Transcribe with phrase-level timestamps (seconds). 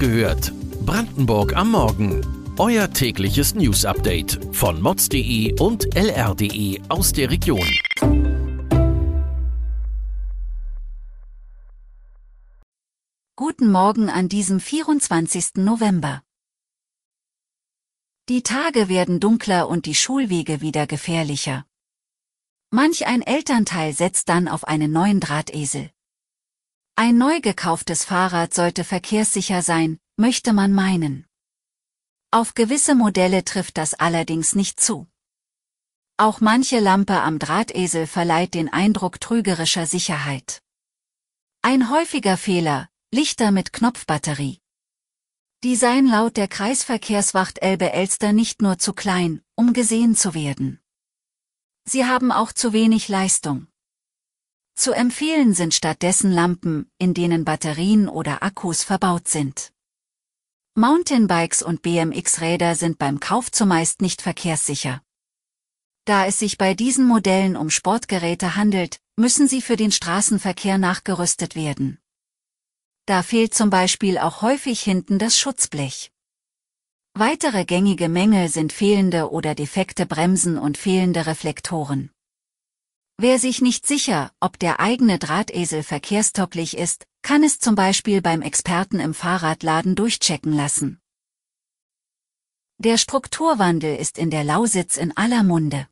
[0.00, 0.52] gehört.
[0.86, 2.26] Brandenburg am Morgen.
[2.58, 7.68] Euer tägliches News-Update von mods.de und lr.de aus der Region.
[13.36, 15.56] Guten Morgen an diesem 24.
[15.56, 16.22] November.
[18.28, 21.66] Die Tage werden dunkler und die Schulwege wieder gefährlicher.
[22.70, 25.90] Manch ein Elternteil setzt dann auf einen neuen Drahtesel.
[26.96, 31.26] Ein neu gekauftes Fahrrad sollte verkehrssicher sein, möchte man meinen.
[32.30, 35.08] Auf gewisse Modelle trifft das allerdings nicht zu.
[36.16, 40.62] Auch manche Lampe am Drahtesel verleiht den Eindruck trügerischer Sicherheit.
[41.62, 44.60] Ein häufiger Fehler, Lichter mit Knopfbatterie.
[45.62, 50.80] Die seien laut der Kreisverkehrswacht Elbe-Elster nicht nur zu klein, um gesehen zu werden.
[51.84, 53.69] Sie haben auch zu wenig Leistung.
[54.80, 59.74] Zu empfehlen sind stattdessen Lampen, in denen Batterien oder Akkus verbaut sind.
[60.74, 65.02] Mountainbikes und BMX-Räder sind beim Kauf zumeist nicht verkehrssicher.
[66.06, 71.56] Da es sich bei diesen Modellen um Sportgeräte handelt, müssen sie für den Straßenverkehr nachgerüstet
[71.56, 71.98] werden.
[73.04, 76.10] Da fehlt zum Beispiel auch häufig hinten das Schutzblech.
[77.12, 82.10] Weitere gängige Mängel sind fehlende oder defekte Bremsen und fehlende Reflektoren.
[83.22, 88.40] Wer sich nicht sicher, ob der eigene Drahtesel verkehrstauglich ist, kann es zum Beispiel beim
[88.40, 91.02] Experten im Fahrradladen durchchecken lassen.
[92.78, 95.86] Der Strukturwandel ist in der Lausitz in aller Munde.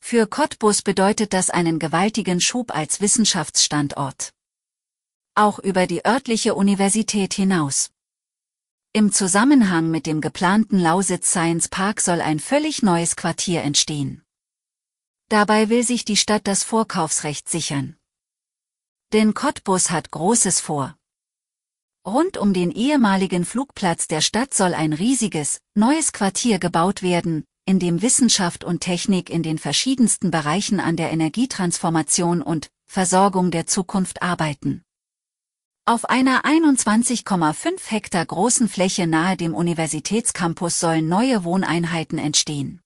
[0.00, 4.32] Für Cottbus bedeutet das einen gewaltigen Schub als Wissenschaftsstandort.
[5.36, 7.92] Auch über die örtliche Universität hinaus.
[8.92, 14.25] Im Zusammenhang mit dem geplanten Lausitz Science Park soll ein völlig neues Quartier entstehen.
[15.28, 17.96] Dabei will sich die Stadt das Vorkaufsrecht sichern.
[19.12, 20.96] Denn Cottbus hat Großes vor.
[22.06, 27.80] Rund um den ehemaligen Flugplatz der Stadt soll ein riesiges, neues Quartier gebaut werden, in
[27.80, 34.22] dem Wissenschaft und Technik in den verschiedensten Bereichen an der Energietransformation und Versorgung der Zukunft
[34.22, 34.84] arbeiten.
[35.84, 42.80] Auf einer 21,5 Hektar großen Fläche nahe dem Universitätscampus sollen neue Wohneinheiten entstehen.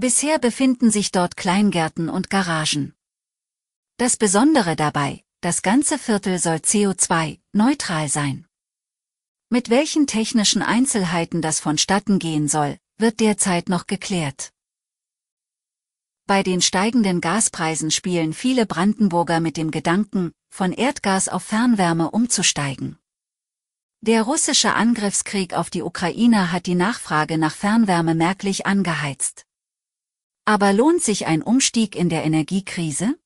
[0.00, 2.94] Bisher befinden sich dort Kleingärten und Garagen.
[3.96, 8.46] Das Besondere dabei, das ganze Viertel soll CO2-neutral sein.
[9.50, 14.52] Mit welchen technischen Einzelheiten das vonstatten gehen soll, wird derzeit noch geklärt.
[16.28, 23.00] Bei den steigenden Gaspreisen spielen viele Brandenburger mit dem Gedanken, von Erdgas auf Fernwärme umzusteigen.
[24.00, 29.47] Der russische Angriffskrieg auf die Ukraine hat die Nachfrage nach Fernwärme merklich angeheizt.
[30.48, 33.18] Aber lohnt sich ein Umstieg in der Energiekrise?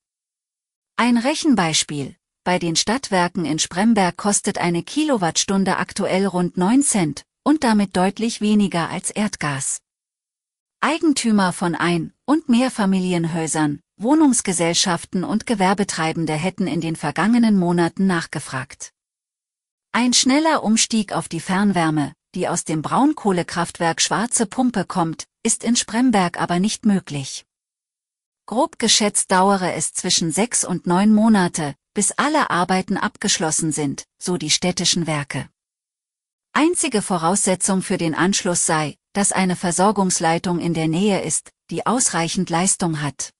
[0.97, 2.17] Ein Rechenbeispiel.
[2.43, 8.41] Bei den Stadtwerken in Spremberg kostet eine Kilowattstunde aktuell rund 9 Cent und damit deutlich
[8.41, 9.79] weniger als Erdgas.
[10.81, 18.91] Eigentümer von Ein- und Mehrfamilienhäusern, Wohnungsgesellschaften und Gewerbetreibende hätten in den vergangenen Monaten nachgefragt.
[19.93, 25.75] Ein schneller Umstieg auf die Fernwärme, die aus dem Braunkohlekraftwerk Schwarze Pumpe kommt, ist in
[25.75, 27.45] Spremberg aber nicht möglich.
[28.45, 34.37] Grob geschätzt dauere es zwischen sechs und neun Monate, bis alle Arbeiten abgeschlossen sind, so
[34.37, 35.49] die städtischen Werke.
[36.53, 42.49] Einzige Voraussetzung für den Anschluss sei, dass eine Versorgungsleitung in der Nähe ist, die ausreichend
[42.49, 43.31] Leistung hat.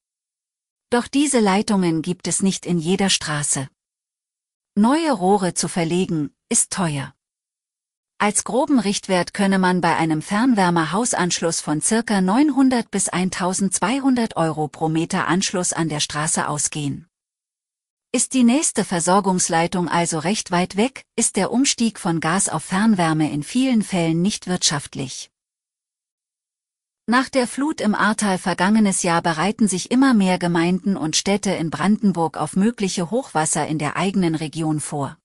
[0.90, 3.68] Doch diese Leitungen gibt es nicht in jeder Straße.
[4.76, 7.14] Neue Rohre zu verlegen, ist teuer.
[8.24, 14.88] Als groben Richtwert könne man bei einem Fernwärmehausanschluss von circa 900 bis 1200 Euro pro
[14.88, 17.10] Meter Anschluss an der Straße ausgehen.
[18.14, 23.30] Ist die nächste Versorgungsleitung also recht weit weg, ist der Umstieg von Gas auf Fernwärme
[23.30, 25.30] in vielen Fällen nicht wirtschaftlich.
[27.06, 31.70] Nach der Flut im Ahrtal vergangenes Jahr bereiten sich immer mehr Gemeinden und Städte in
[31.70, 35.18] Brandenburg auf mögliche Hochwasser in der eigenen Region vor.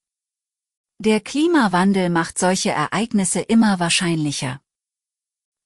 [1.01, 4.61] Der Klimawandel macht solche Ereignisse immer wahrscheinlicher.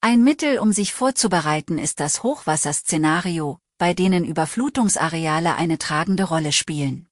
[0.02, 7.08] Ein Mittel, um sich vorzubereiten, ist das Hochwasserszenario, bei denen Überflutungsareale eine tragende Rolle spielen.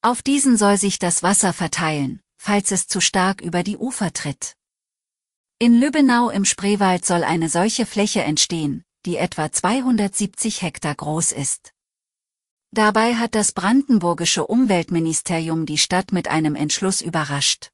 [0.00, 4.56] Auf diesen soll sich das Wasser verteilen, falls es zu stark über die Ufer tritt.
[5.60, 11.71] In Lübbenau im Spreewald soll eine solche Fläche entstehen, die etwa 270 Hektar groß ist.
[12.74, 17.70] Dabei hat das brandenburgische Umweltministerium die Stadt mit einem Entschluss überrascht.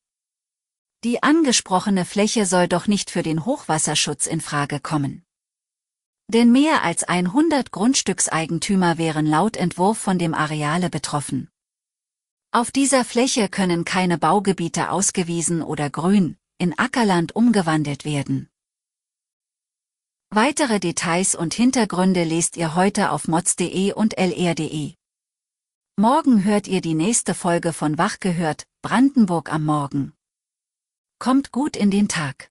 [1.05, 5.25] Die angesprochene Fläche soll doch nicht für den Hochwasserschutz in Frage kommen.
[6.27, 11.49] Denn mehr als 100 Grundstückseigentümer wären laut Entwurf von dem Areale betroffen.
[12.51, 18.51] Auf dieser Fläche können keine Baugebiete ausgewiesen oder grün, in Ackerland umgewandelt werden.
[20.31, 24.93] Weitere Details und Hintergründe lest ihr heute auf mods.de und lr.de.
[25.97, 30.13] Morgen hört ihr die nächste Folge von Wach gehört, Brandenburg am Morgen.
[31.19, 32.51] Kommt gut in den Tag.